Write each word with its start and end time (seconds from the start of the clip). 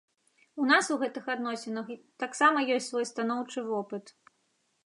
У 0.63 0.69
нас 0.69 0.89
у 0.95 0.97
гэтых 1.03 1.29
адносінах 1.33 1.93
таксама 2.23 2.67
ёсць 2.77 2.89
свой 2.93 3.05
станоўчы 3.13 3.59
вопыт. 3.73 4.05